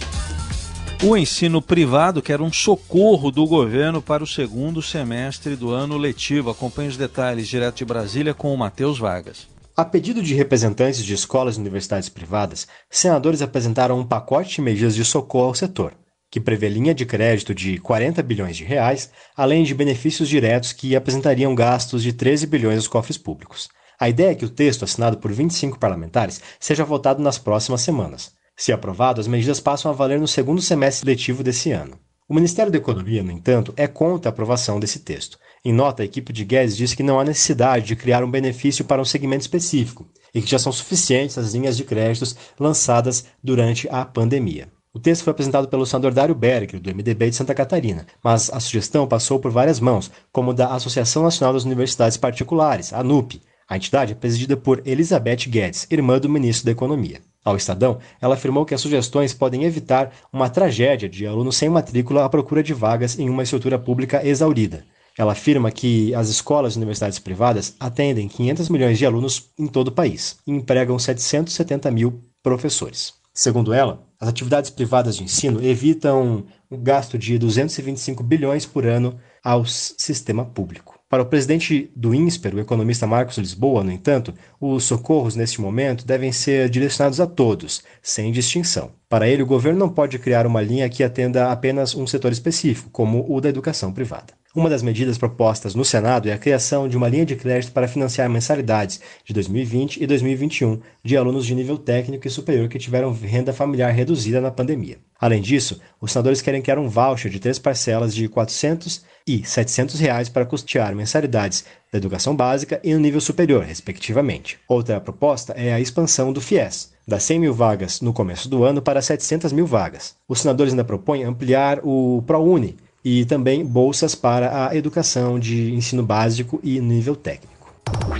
O 1.02 1.16
ensino 1.16 1.62
privado 1.62 2.20
quer 2.20 2.42
um 2.42 2.52
socorro 2.52 3.30
do 3.30 3.46
governo 3.46 4.02
para 4.02 4.22
o 4.22 4.26
segundo 4.26 4.82
semestre 4.82 5.56
do 5.56 5.70
ano 5.70 5.96
letivo. 5.96 6.50
Acompanhe 6.50 6.90
os 6.90 6.96
detalhes 6.98 7.48
direto 7.48 7.76
de 7.76 7.86
Brasília 7.86 8.34
com 8.34 8.52
o 8.52 8.58
Matheus 8.58 8.98
Vargas. 8.98 9.48
A 9.74 9.82
pedido 9.82 10.22
de 10.22 10.34
representantes 10.34 11.02
de 11.02 11.14
escolas 11.14 11.56
e 11.56 11.60
universidades 11.60 12.10
privadas, 12.10 12.68
senadores 12.90 13.40
apresentaram 13.40 13.98
um 13.98 14.04
pacote 14.06 14.56
de 14.56 14.60
medidas 14.60 14.94
de 14.94 15.02
socorro 15.02 15.46
ao 15.46 15.54
setor. 15.54 15.94
que 16.30 16.38
prevê 16.38 16.68
linha 16.68 16.94
de 16.94 17.04
crédito 17.04 17.52
de 17.52 17.78
40 17.78 18.22
bilhões 18.22 18.56
de 18.56 18.62
reais, 18.62 19.10
além 19.36 19.64
de 19.64 19.74
benefícios 19.74 20.28
diretos 20.28 20.72
que 20.72 20.94
apresentariam 20.94 21.56
gastos 21.56 22.04
de 22.04 22.12
13 22.12 22.46
bilhões 22.46 22.76
aos 22.76 22.86
cofres 22.86 23.18
públicos. 23.18 23.68
A 23.98 24.08
ideia 24.08 24.30
é 24.30 24.34
que 24.36 24.44
o 24.44 24.48
texto, 24.48 24.84
assinado 24.84 25.16
por 25.16 25.32
25 25.32 25.76
parlamentares, 25.76 26.40
seja 26.60 26.84
votado 26.84 27.20
nas 27.20 27.36
próximas 27.36 27.80
semanas. 27.80 28.32
Se 28.60 28.72
aprovado, 28.72 29.22
as 29.22 29.26
medidas 29.26 29.58
passam 29.58 29.90
a 29.90 29.94
valer 29.94 30.20
no 30.20 30.28
segundo 30.28 30.60
semestre 30.60 31.08
letivo 31.08 31.42
desse 31.42 31.72
ano. 31.72 31.98
O 32.28 32.34
Ministério 32.34 32.70
da 32.70 32.76
Economia, 32.76 33.22
no 33.22 33.32
entanto, 33.32 33.72
é 33.74 33.86
contra 33.86 34.28
a 34.28 34.32
aprovação 34.32 34.78
desse 34.78 34.98
texto. 34.98 35.38
Em 35.64 35.72
nota, 35.72 36.02
a 36.02 36.04
equipe 36.04 36.30
de 36.30 36.44
Guedes 36.44 36.76
disse 36.76 36.94
que 36.94 37.02
não 37.02 37.18
há 37.18 37.24
necessidade 37.24 37.86
de 37.86 37.96
criar 37.96 38.22
um 38.22 38.30
benefício 38.30 38.84
para 38.84 39.00
um 39.00 39.04
segmento 39.04 39.40
específico 39.40 40.06
e 40.34 40.42
que 40.42 40.50
já 40.50 40.58
são 40.58 40.70
suficientes 40.70 41.38
as 41.38 41.54
linhas 41.54 41.74
de 41.74 41.84
créditos 41.84 42.36
lançadas 42.58 43.24
durante 43.42 43.88
a 43.90 44.04
pandemia. 44.04 44.68
O 44.92 45.00
texto 45.00 45.24
foi 45.24 45.30
apresentado 45.30 45.66
pelo 45.66 45.86
senador 45.86 46.12
Dário 46.12 46.34
Berger, 46.34 46.80
do 46.80 46.94
MDB 46.94 47.30
de 47.30 47.36
Santa 47.36 47.54
Catarina, 47.54 48.06
mas 48.22 48.50
a 48.52 48.60
sugestão 48.60 49.08
passou 49.08 49.40
por 49.40 49.50
várias 49.50 49.80
mãos, 49.80 50.10
como 50.30 50.52
da 50.52 50.74
Associação 50.74 51.22
Nacional 51.22 51.54
das 51.54 51.64
Universidades 51.64 52.18
Particulares, 52.18 52.92
ANUP, 52.92 53.40
a 53.66 53.76
entidade 53.76 54.12
é 54.12 54.16
presidida 54.16 54.56
por 54.56 54.82
Elizabeth 54.84 55.48
Guedes, 55.48 55.86
irmã 55.90 56.18
do 56.18 56.28
ministro 56.28 56.66
da 56.66 56.72
Economia. 56.72 57.22
Ao 57.44 57.56
Estadão, 57.56 57.98
ela 58.20 58.34
afirmou 58.34 58.66
que 58.66 58.74
as 58.74 58.80
sugestões 58.80 59.32
podem 59.32 59.64
evitar 59.64 60.12
uma 60.32 60.50
tragédia 60.50 61.08
de 61.08 61.26
alunos 61.26 61.56
sem 61.56 61.70
matrícula 61.70 62.24
à 62.24 62.28
procura 62.28 62.62
de 62.62 62.74
vagas 62.74 63.18
em 63.18 63.30
uma 63.30 63.42
estrutura 63.42 63.78
pública 63.78 64.24
exaurida. 64.26 64.84
Ela 65.16 65.32
afirma 65.32 65.70
que 65.70 66.14
as 66.14 66.28
escolas 66.28 66.74
e 66.74 66.76
universidades 66.76 67.18
privadas 67.18 67.74
atendem 67.80 68.28
500 68.28 68.68
milhões 68.68 68.98
de 68.98 69.06
alunos 69.06 69.50
em 69.58 69.66
todo 69.66 69.88
o 69.88 69.92
país 69.92 70.38
e 70.46 70.52
empregam 70.52 70.98
770 70.98 71.90
mil 71.90 72.22
professores. 72.42 73.14
Segundo 73.32 73.72
ela, 73.72 74.06
as 74.20 74.28
atividades 74.28 74.70
privadas 74.70 75.16
de 75.16 75.24
ensino 75.24 75.64
evitam 75.64 76.44
um 76.70 76.82
gasto 76.82 77.16
de 77.16 77.38
225 77.38 78.22
bilhões 78.22 78.66
por 78.66 78.86
ano 78.86 79.18
ao 79.42 79.64
sistema 79.64 80.44
público. 80.44 80.99
Para 81.10 81.24
o 81.24 81.26
presidente 81.26 81.90
do 81.96 82.14
INSPER, 82.14 82.54
o 82.54 82.60
economista 82.60 83.04
Marcos 83.04 83.36
Lisboa, 83.36 83.82
no 83.82 83.90
entanto, 83.90 84.32
os 84.60 84.84
socorros 84.84 85.34
neste 85.34 85.60
momento 85.60 86.06
devem 86.06 86.30
ser 86.30 86.70
direcionados 86.70 87.20
a 87.20 87.26
todos, 87.26 87.82
sem 88.00 88.30
distinção. 88.30 88.92
Para 89.08 89.26
ele, 89.26 89.42
o 89.42 89.46
governo 89.46 89.76
não 89.76 89.88
pode 89.88 90.20
criar 90.20 90.46
uma 90.46 90.62
linha 90.62 90.88
que 90.88 91.02
atenda 91.02 91.50
apenas 91.50 91.96
um 91.96 92.06
setor 92.06 92.30
específico, 92.30 92.90
como 92.90 93.26
o 93.28 93.40
da 93.40 93.48
educação 93.48 93.92
privada. 93.92 94.34
Uma 94.54 94.70
das 94.70 94.84
medidas 94.84 95.18
propostas 95.18 95.74
no 95.74 95.84
Senado 95.84 96.28
é 96.28 96.32
a 96.32 96.38
criação 96.38 96.88
de 96.88 96.96
uma 96.96 97.08
linha 97.08 97.26
de 97.26 97.34
crédito 97.34 97.72
para 97.72 97.88
financiar 97.88 98.30
mensalidades 98.30 99.00
de 99.24 99.34
2020 99.34 100.00
e 100.00 100.06
2021 100.06 100.80
de 101.02 101.16
alunos 101.16 101.44
de 101.44 101.56
nível 101.56 101.76
técnico 101.76 102.28
e 102.28 102.30
superior 102.30 102.68
que 102.68 102.78
tiveram 102.78 103.12
renda 103.12 103.52
familiar 103.52 103.90
reduzida 103.90 104.40
na 104.40 104.52
pandemia. 104.52 104.98
Além 105.20 105.42
disso, 105.42 105.80
os 106.00 106.12
senadores 106.12 106.40
querem 106.40 106.62
criar 106.62 106.78
um 106.78 106.88
voucher 106.88 107.30
de 107.30 107.38
três 107.38 107.58
parcelas 107.58 108.14
de 108.14 108.26
400 108.28 109.04
e 109.26 109.44
700 109.44 110.00
reais 110.00 110.28
para 110.28 110.46
custear 110.46 110.94
mensalidades 110.94 111.64
da 111.92 111.98
educação 111.98 112.34
básica 112.34 112.80
e 112.82 112.94
no 112.94 113.00
nível 113.00 113.20
superior, 113.20 113.62
respectivamente. 113.62 114.58
Outra 114.66 115.00
proposta 115.00 115.52
é 115.52 115.72
a 115.72 115.80
expansão 115.80 116.32
do 116.32 116.40
FIES, 116.40 116.92
das 117.06 117.22
100 117.24 117.38
mil 117.38 117.52
vagas 117.52 118.00
no 118.00 118.12
começo 118.12 118.48
do 118.48 118.64
ano 118.64 118.80
para 118.80 119.02
700 119.02 119.52
mil 119.52 119.66
vagas. 119.66 120.14
Os 120.26 120.40
senadores 120.40 120.72
ainda 120.72 120.84
propõem 120.84 121.24
ampliar 121.24 121.80
o 121.84 122.22
ProUni, 122.26 122.76
e 123.04 123.24
também 123.24 123.64
bolsas 123.64 124.14
para 124.14 124.68
a 124.68 124.76
educação 124.76 125.38
de 125.38 125.72
ensino 125.72 126.02
básico 126.02 126.60
e 126.62 126.80
nível 126.80 127.16
técnico. 127.16 127.74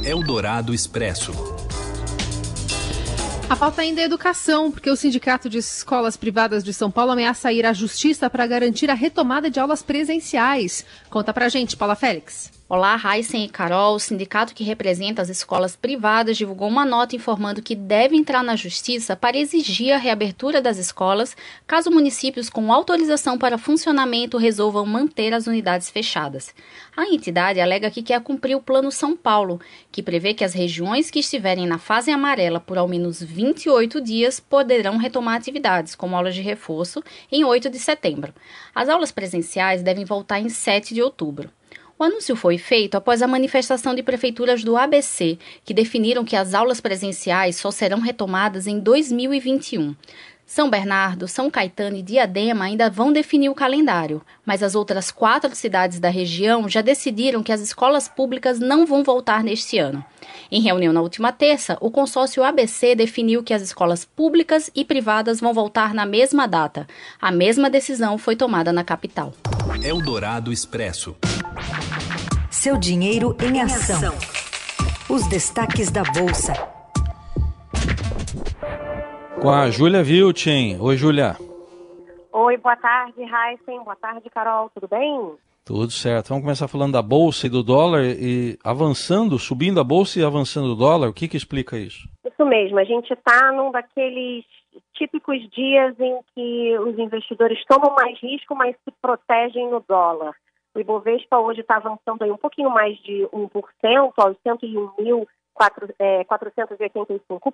Eldorado 0.04 0.75
Expresso. 0.75 1.33
A 3.50 3.57
pauta 3.57 3.83
ainda 3.83 4.00
é 4.00 4.04
educação, 4.04 4.71
porque 4.71 4.88
o 4.88 4.95
Sindicato 4.95 5.50
de 5.50 5.59
Escolas 5.59 6.16
Privadas 6.16 6.62
de 6.62 6.73
São 6.73 6.88
Paulo 6.88 7.11
ameaça 7.11 7.52
ir 7.52 7.66
à 7.66 7.73
justiça 7.73 8.30
para 8.30 8.47
garantir 8.47 8.88
a 8.88 8.95
retomada 8.95 9.50
de 9.50 9.59
aulas 9.59 9.83
presenciais. 9.83 10.87
Conta 11.11 11.35
pra 11.35 11.49
gente, 11.49 11.76
Paula 11.76 11.97
Félix. 11.97 12.60
Olá, 12.73 12.97
Heisen 13.05 13.47
e 13.47 13.49
Carol. 13.49 13.97
O 13.97 13.99
sindicato 13.99 14.55
que 14.55 14.62
representa 14.62 15.21
as 15.21 15.29
escolas 15.29 15.75
privadas 15.75 16.37
divulgou 16.37 16.69
uma 16.69 16.85
nota 16.87 17.17
informando 17.17 17.61
que 17.61 17.75
deve 17.75 18.15
entrar 18.15 18.45
na 18.45 18.55
justiça 18.55 19.17
para 19.17 19.37
exigir 19.37 19.93
a 19.93 19.97
reabertura 19.99 20.62
das 20.62 20.79
escolas 20.79 21.37
caso 21.67 21.91
municípios 21.91 22.49
com 22.49 22.73
autorização 22.73 23.37
para 23.37 23.59
funcionamento 23.59 24.39
resolvam 24.39 24.87
manter 24.87 25.35
as 25.35 25.49
unidades 25.49 25.91
fechadas. 25.91 26.55
A 26.97 27.07
entidade 27.07 27.61
alega 27.61 27.91
que 27.91 28.05
quer 28.05 28.21
cumprir 28.21 28.55
o 28.55 28.62
Plano 28.62 28.93
São 28.93 29.17
Paulo, 29.17 29.61
que 29.91 30.00
prevê 30.00 30.33
que 30.33 30.45
as 30.45 30.55
regiões 30.55 31.11
que 31.11 31.19
estiverem 31.19 31.67
na 31.67 31.79
fase 31.79 32.12
amarela 32.12 32.61
por 32.61 32.79
ao 32.79 32.87
menos 32.87 33.21
28 33.21 34.00
dias 34.00 34.39
poderão 34.39 34.97
retomar 34.97 35.35
atividades, 35.35 35.97
como 35.97 36.15
aulas 36.15 36.37
de 36.37 36.41
reforço, 36.41 37.03
em 37.33 37.43
8 37.43 37.69
de 37.69 37.81
setembro. 37.81 38.33
As 38.73 38.89
aulas 38.89 39.11
presenciais 39.11 39.83
devem 39.83 40.05
voltar 40.05 40.39
em 40.39 40.49
7 40.49 40.95
de 40.95 41.03
outubro. 41.03 41.50
O 42.00 42.02
anúncio 42.02 42.35
foi 42.35 42.57
feito 42.57 42.95
após 42.95 43.21
a 43.21 43.26
manifestação 43.26 43.95
de 43.95 44.02
prefeituras 44.02 44.64
do 44.64 44.75
ABC, 44.75 45.37
que 45.62 45.75
definiram 45.75 46.25
que 46.25 46.35
as 46.35 46.54
aulas 46.54 46.80
presenciais 46.80 47.57
só 47.57 47.71
serão 47.71 48.00
retomadas 48.00 48.66
em 48.66 48.80
2021. 48.80 49.95
São 50.47 50.71
Bernardo, 50.71 51.28
São 51.28 51.50
Caetano 51.50 51.99
e 51.99 52.02
Diadema 52.02 52.64
ainda 52.64 52.88
vão 52.88 53.12
definir 53.12 53.50
o 53.50 53.54
calendário, 53.54 54.23
mas 54.47 54.62
as 54.62 54.75
outras 54.75 55.11
quatro 55.11 55.54
cidades 55.54 56.00
da 56.00 56.09
região 56.09 56.66
já 56.71 56.80
decidiram 56.80 57.42
que 57.42 57.52
as 57.52 57.61
escolas 57.61 58.09
públicas 58.09 58.59
não 58.59 58.87
vão 58.87 59.04
voltar 59.04 59.45
neste 59.45 59.76
ano. 59.78 60.02
Em 60.50 60.62
reunião 60.62 60.95
na 60.95 61.02
última 61.02 61.30
terça, 61.33 61.76
o 61.83 61.90
consórcio 61.90 62.42
ABC 62.42 62.95
definiu 62.95 63.42
que 63.42 63.52
as 63.52 63.61
escolas 63.61 64.07
públicas 64.07 64.71
e 64.75 64.87
privadas 64.87 65.38
vão 65.38 65.52
voltar 65.52 65.92
na 65.92 66.07
mesma 66.07 66.49
data. 66.49 66.88
A 67.21 67.30
mesma 67.30 67.69
decisão 67.69 68.16
foi 68.16 68.37
tomada 68.37 68.73
na 68.73 68.83
capital. 68.83 69.35
Eldorado 69.85 70.50
Expresso. 70.50 71.14
Seu 72.62 72.76
dinheiro 72.76 73.35
em 73.43 73.62
ação. 73.62 74.12
Os 75.09 75.26
destaques 75.26 75.90
da 75.90 76.02
Bolsa. 76.02 76.52
Com 79.40 79.49
a 79.49 79.71
Júlia 79.71 80.02
Vilchen. 80.02 80.79
Oi, 80.79 80.95
Júlia. 80.95 81.37
Oi, 82.31 82.59
boa 82.59 82.76
tarde, 82.76 83.23
Heisen. 83.23 83.83
Boa 83.83 83.97
tarde, 83.97 84.29
Carol. 84.29 84.69
Tudo 84.75 84.87
bem? 84.87 85.33
Tudo 85.64 85.90
certo. 85.90 86.29
Vamos 86.29 86.45
começar 86.45 86.69
falando 86.69 86.93
da 86.93 87.00
Bolsa 87.00 87.47
e 87.47 87.49
do 87.49 87.62
dólar 87.62 88.05
e 88.05 88.59
avançando, 88.62 89.38
subindo 89.38 89.81
a 89.81 89.85
Bolsa 89.85 90.21
e 90.21 90.23
avançando 90.23 90.73
o 90.73 90.76
dólar. 90.76 91.09
O 91.09 91.14
que, 91.14 91.29
que 91.29 91.38
explica 91.38 91.79
isso? 91.79 92.07
Isso 92.31 92.45
mesmo. 92.45 92.79
A 92.79 92.85
gente 92.85 93.11
está 93.11 93.52
num 93.52 93.71
daqueles 93.71 94.45
típicos 94.93 95.38
dias 95.49 95.99
em 95.99 96.21
que 96.35 96.79
os 96.79 96.99
investidores 96.99 97.59
tomam 97.64 97.95
mais 97.95 98.21
risco, 98.21 98.55
mas 98.55 98.76
se 98.85 98.93
protegem 99.00 99.71
no 99.71 99.83
dólar. 99.88 100.35
O 100.75 100.79
Ibovespa 100.79 101.39
hoje 101.39 101.62
está 101.62 101.77
avançando 101.77 102.23
aí 102.23 102.31
um 102.31 102.37
pouquinho 102.37 102.69
mais 102.71 102.97
de 102.99 103.27
1%, 103.33 104.12
aos 104.17 104.37
101.485 104.39 105.27
é, 105.99 106.25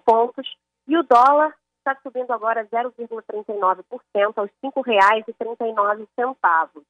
pontos, 0.05 0.55
e 0.87 0.99
o 0.99 1.03
dólar 1.03 1.57
está 1.79 1.97
subindo 2.03 2.31
agora 2.33 2.67
0,39% 2.67 4.35
aos 4.37 4.51
R$ 4.63 4.63
5,39. 4.63 6.85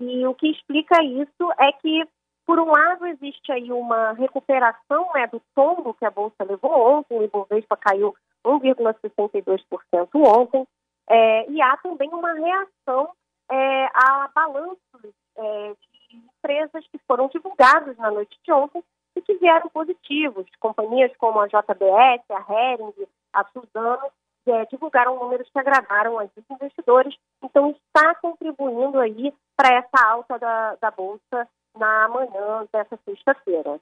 E 0.00 0.26
o 0.26 0.34
que 0.34 0.50
explica 0.50 1.02
isso 1.02 1.50
é 1.58 1.72
que, 1.72 2.06
por 2.44 2.60
um 2.60 2.70
lado, 2.70 3.06
existe 3.06 3.50
aí 3.50 3.72
uma 3.72 4.12
recuperação 4.12 5.10
né, 5.14 5.26
do 5.28 5.40
tombo 5.54 5.94
que 5.94 6.04
a 6.04 6.10
Bolsa 6.10 6.44
levou 6.44 6.98
ontem, 6.98 7.18
o 7.18 7.22
Ibovespa 7.22 7.74
caiu 7.76 8.14
1,62% 8.44 10.10
ontem, 10.14 10.68
é, 11.08 11.50
e 11.50 11.62
há 11.62 11.74
também 11.78 12.10
uma 12.10 12.34
reação 12.34 13.10
é, 13.50 13.86
a 13.86 14.28
balanços 14.34 15.14
é, 15.36 15.74
de 16.10 16.16
empresas 16.16 16.86
que 16.88 16.98
foram 17.06 17.28
divulgados 17.28 17.96
na 17.96 18.10
noite 18.10 18.38
de 18.44 18.52
ontem 18.52 18.82
e 19.16 19.22
que 19.22 19.34
vieram 19.34 19.68
positivos. 19.68 20.46
Companhias 20.60 21.12
como 21.16 21.40
a 21.40 21.46
JBS, 21.46 22.24
a 22.30 22.52
Hering, 22.52 22.92
a 23.32 23.44
Suzano 23.52 24.10
é, 24.46 24.66
divulgaram 24.66 25.18
números 25.18 25.48
que 25.50 25.58
agradaram 25.58 26.16
os 26.16 26.30
investidores. 26.50 27.14
Então, 27.42 27.70
está 27.70 28.14
contribuindo 28.16 28.98
aí 28.98 29.32
para 29.56 29.76
essa 29.76 30.06
alta 30.06 30.38
da, 30.38 30.76
da 30.76 30.90
Bolsa 30.90 31.48
na 31.76 32.08
manhã 32.08 32.66
dessa 32.72 32.98
sexta-feira. 33.04 33.80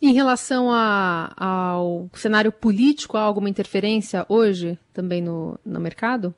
Em 0.00 0.12
relação 0.12 0.70
a, 0.70 1.32
ao 1.36 2.08
cenário 2.12 2.52
político, 2.52 3.16
há 3.16 3.22
alguma 3.22 3.48
interferência 3.48 4.26
hoje 4.28 4.78
também 4.92 5.22
no, 5.22 5.58
no 5.64 5.80
mercado? 5.80 6.34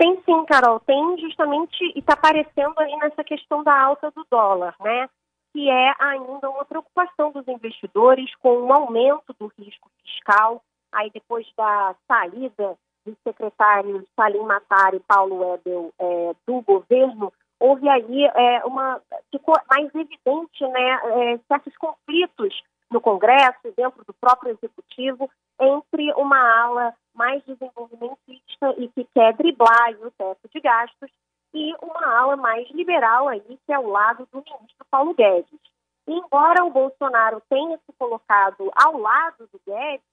Tem 0.00 0.18
sim, 0.24 0.46
Carol. 0.46 0.80
Tem 0.80 1.18
justamente, 1.18 1.84
e 1.94 1.98
está 1.98 2.14
aparecendo 2.14 2.72
aí 2.78 2.96
nessa 2.96 3.22
questão 3.22 3.62
da 3.62 3.78
alta 3.78 4.10
do 4.10 4.26
dólar, 4.30 4.74
né? 4.80 5.06
Que 5.52 5.68
é 5.68 5.92
ainda 5.98 6.48
uma 6.48 6.64
preocupação 6.64 7.30
dos 7.32 7.46
investidores 7.46 8.34
com 8.36 8.62
o 8.62 8.72
aumento 8.72 9.36
do 9.38 9.52
risco 9.58 9.90
fiscal. 10.02 10.62
Aí, 10.90 11.10
depois 11.12 11.46
da 11.54 11.94
saída 12.08 12.78
dos 13.04 13.14
secretários 13.22 14.06
Salim 14.16 14.42
Matar 14.42 14.94
e 14.94 15.00
Paulo 15.00 15.54
Ebel 15.54 15.92
é, 15.98 16.34
do 16.46 16.62
governo, 16.62 17.30
houve 17.58 17.86
aí 17.86 18.24
é, 18.24 18.64
uma. 18.64 19.02
ficou 19.30 19.54
mais 19.70 19.94
evidente 19.94 20.66
né, 20.66 21.00
é, 21.04 21.40
certos 21.46 21.76
conflitos 21.76 22.58
no 22.90 23.02
Congresso 23.02 23.70
dentro 23.76 24.02
do 24.06 24.14
próprio 24.14 24.52
Executivo 24.52 25.30
entre 25.60 26.12
uma 26.14 26.38
ala 26.38 26.94
mais 27.14 27.44
desenvolvimentista 27.44 28.74
e 28.78 28.88
que 28.88 29.04
quer 29.14 29.34
driblar 29.34 29.92
o 30.00 30.10
teto 30.12 30.48
de 30.52 30.60
gastos, 30.60 31.10
e 31.52 31.74
uma 31.82 32.18
ala 32.18 32.36
mais 32.36 32.68
liberal 32.70 33.28
aí, 33.28 33.58
que 33.66 33.72
é 33.72 33.78
o 33.78 33.88
lado 33.88 34.26
do 34.32 34.38
ministro 34.38 34.86
Paulo 34.90 35.14
Guedes. 35.14 35.60
E 36.06 36.12
embora 36.12 36.64
o 36.64 36.70
Bolsonaro 36.70 37.42
tenha 37.48 37.76
se 37.78 37.92
colocado 37.98 38.70
ao 38.74 38.96
lado 38.98 39.48
do 39.52 39.60
Guedes, 39.66 40.04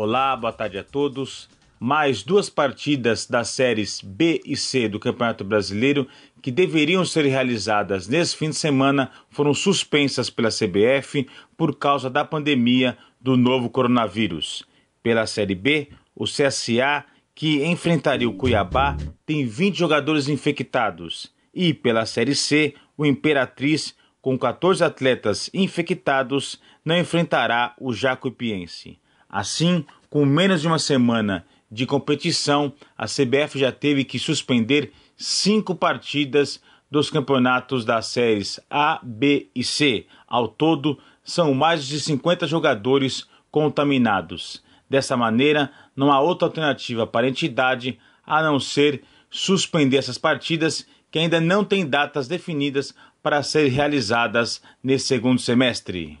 Olá, 0.00 0.36
boa 0.36 0.52
tarde 0.52 0.78
a 0.78 0.84
todos. 0.84 1.48
Mais 1.80 2.22
duas 2.22 2.48
partidas 2.48 3.26
das 3.26 3.48
séries 3.48 4.00
B 4.00 4.40
e 4.46 4.56
C 4.56 4.88
do 4.88 5.00
Campeonato 5.00 5.42
Brasileiro 5.42 6.06
que 6.40 6.52
deveriam 6.52 7.04
ser 7.04 7.26
realizadas 7.26 8.06
nesse 8.06 8.36
fim 8.36 8.50
de 8.50 8.54
semana 8.54 9.10
foram 9.28 9.52
suspensas 9.52 10.30
pela 10.30 10.50
CBF 10.50 11.26
por 11.56 11.76
causa 11.76 12.08
da 12.08 12.24
pandemia 12.24 12.96
do 13.20 13.36
novo 13.36 13.68
coronavírus. 13.68 14.64
Pela 15.02 15.26
Série 15.26 15.56
B, 15.56 15.88
o 16.14 16.26
CSA, 16.26 17.04
que 17.34 17.64
enfrentaria 17.64 18.28
o 18.28 18.34
Cuiabá, 18.34 18.96
tem 19.26 19.46
20 19.46 19.76
jogadores 19.76 20.28
infectados. 20.28 21.34
E 21.52 21.74
pela 21.74 22.06
Série 22.06 22.36
C, 22.36 22.72
o 22.96 23.04
Imperatriz, 23.04 23.96
com 24.22 24.38
14 24.38 24.84
atletas 24.84 25.50
infectados, 25.52 26.60
não 26.84 26.96
enfrentará 26.96 27.74
o 27.80 27.92
Jacuipiense. 27.92 28.96
Assim, 29.28 29.84
com 30.08 30.24
menos 30.24 30.60
de 30.60 30.66
uma 30.66 30.78
semana 30.78 31.44
de 31.70 31.84
competição, 31.84 32.72
a 32.96 33.06
CBF 33.06 33.58
já 33.58 33.70
teve 33.70 34.04
que 34.04 34.18
suspender 34.18 34.92
cinco 35.16 35.74
partidas 35.74 36.60
dos 36.90 37.10
campeonatos 37.10 37.84
das 37.84 38.06
séries 38.06 38.58
A, 38.70 39.00
B 39.02 39.48
e 39.54 39.62
C. 39.62 40.06
Ao 40.26 40.48
todo, 40.48 40.98
são 41.22 41.52
mais 41.52 41.86
de 41.86 42.00
50 42.00 42.46
jogadores 42.46 43.26
contaminados. 43.50 44.62
Dessa 44.88 45.16
maneira, 45.16 45.70
não 45.94 46.10
há 46.10 46.20
outra 46.20 46.48
alternativa 46.48 47.06
para 47.06 47.26
a 47.26 47.30
entidade 47.30 47.98
a 48.26 48.42
não 48.42 48.58
ser 48.58 49.02
suspender 49.30 49.98
essas 49.98 50.16
partidas 50.16 50.86
que 51.10 51.18
ainda 51.18 51.40
não 51.40 51.64
têm 51.64 51.86
datas 51.86 52.28
definidas 52.28 52.94
para 53.22 53.42
serem 53.42 53.70
realizadas 53.70 54.62
nesse 54.82 55.06
segundo 55.08 55.40
semestre. 55.40 56.18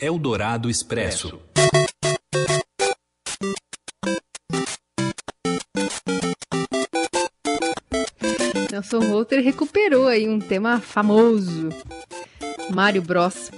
Eldorado 0.00 0.70
Expresso. 0.70 1.40
Nelson 8.90 9.12
Walter 9.12 9.40
recuperou 9.40 10.06
aí 10.06 10.26
um 10.26 10.38
tema 10.38 10.80
famoso, 10.80 11.68
Mario 12.70 13.02
Bros. 13.02 13.50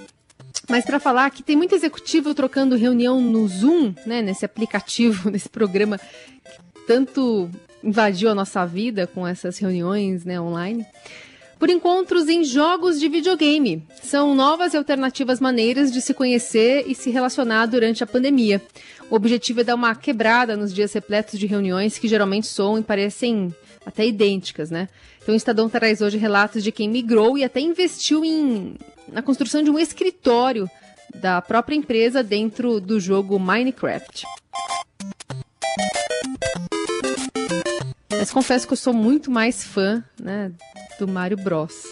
Mas 0.68 0.84
para 0.84 0.98
falar 0.98 1.30
que 1.30 1.42
tem 1.42 1.56
muito 1.56 1.72
executivo 1.72 2.34
trocando 2.34 2.74
reunião 2.74 3.20
no 3.20 3.46
Zoom, 3.46 3.94
né, 4.04 4.22
nesse 4.22 4.44
aplicativo, 4.44 5.30
nesse 5.30 5.48
programa 5.48 5.98
que 5.98 6.80
tanto 6.84 7.48
invadiu 7.82 8.28
a 8.28 8.34
nossa 8.34 8.66
vida 8.66 9.06
com 9.06 9.24
essas 9.24 9.56
reuniões 9.58 10.24
né, 10.24 10.40
online 10.40 10.84
por 11.60 11.68
encontros 11.68 12.26
em 12.28 12.42
jogos 12.42 12.98
de 12.98 13.06
videogame. 13.06 13.84
São 14.02 14.34
novas 14.34 14.72
e 14.72 14.78
alternativas 14.78 15.38
maneiras 15.38 15.92
de 15.92 16.00
se 16.00 16.14
conhecer 16.14 16.84
e 16.86 16.94
se 16.94 17.10
relacionar 17.10 17.66
durante 17.66 18.02
a 18.02 18.06
pandemia. 18.06 18.60
O 19.10 19.14
objetivo 19.14 19.60
é 19.60 19.64
dar 19.64 19.74
uma 19.74 19.94
quebrada 19.94 20.56
nos 20.56 20.72
dias 20.72 20.92
repletos 20.92 21.38
de 21.38 21.46
reuniões 21.46 21.98
que 21.98 22.08
geralmente 22.08 22.46
soam 22.46 22.78
e 22.78 22.82
parecem 22.82 23.54
até 23.84 24.06
idênticas, 24.06 24.70
né? 24.70 24.88
Então 25.22 25.34
o 25.34 25.36
Estadão 25.36 25.68
traz 25.68 26.00
hoje 26.00 26.18
relatos 26.18 26.62
de 26.62 26.72
quem 26.72 26.88
migrou 26.88 27.36
e 27.36 27.44
até 27.44 27.60
investiu 27.60 28.24
em, 28.24 28.74
na 29.08 29.22
construção 29.22 29.62
de 29.62 29.70
um 29.70 29.78
escritório 29.78 30.68
da 31.14 31.40
própria 31.42 31.74
empresa 31.74 32.22
dentro 32.22 32.80
do 32.80 33.00
jogo 33.00 33.38
Minecraft. 33.38 34.24
Mas 38.10 38.30
confesso 38.30 38.66
que 38.66 38.72
eu 38.72 38.76
sou 38.76 38.92
muito 38.92 39.30
mais 39.30 39.64
fã 39.64 40.04
né, 40.20 40.52
do 40.98 41.08
Mario 41.08 41.38
Bros. 41.38 41.86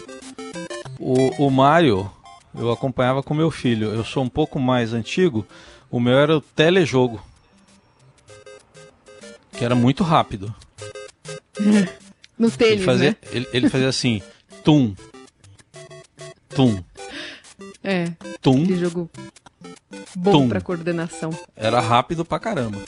O, 0.99 1.45
o 1.45 1.49
Mario 1.49 2.09
eu 2.53 2.71
acompanhava 2.71 3.21
com 3.21 3.33
meu 3.33 3.51
filho. 3.51 3.93
Eu 3.93 4.03
sou 4.03 4.23
um 4.23 4.29
pouco 4.29 4.59
mais 4.59 4.93
antigo. 4.93 5.45
O 5.89 5.99
meu 5.99 6.17
era 6.17 6.37
o 6.37 6.41
telejogo. 6.41 7.21
Que 9.51 9.65
era 9.65 9.75
muito 9.75 10.03
rápido. 10.03 10.53
no 12.37 12.49
tênis, 12.51 12.73
ele 12.75 12.83
fazia, 12.83 13.09
né? 13.09 13.15
ele, 13.31 13.47
ele 13.53 13.69
fazia 13.69 13.89
assim, 13.89 14.21
tum, 14.63 14.93
tum. 16.49 16.83
É. 17.83 18.11
Tum. 18.41 18.63
Aquele 18.63 18.79
jogo 18.79 19.09
bom 20.15 20.47
para 20.47 20.61
coordenação. 20.61 21.31
Era 21.55 21.79
rápido 21.79 22.25
pra 22.25 22.39
caramba. 22.39 22.79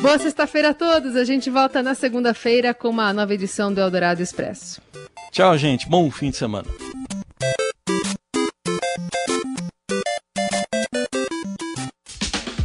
Boa 0.00 0.18
sexta-feira 0.18 0.70
a 0.70 0.74
todos. 0.74 1.14
A 1.14 1.24
gente 1.24 1.50
volta 1.50 1.82
na 1.82 1.94
segunda-feira 1.94 2.72
com 2.72 2.88
uma 2.88 3.12
nova 3.12 3.34
edição 3.34 3.72
do 3.72 3.80
Eldorado 3.80 4.22
Expresso. 4.22 4.80
Tchau, 5.30 5.56
gente. 5.58 5.88
Bom 5.88 6.10
fim 6.10 6.30
de 6.30 6.36
semana. 6.36 6.66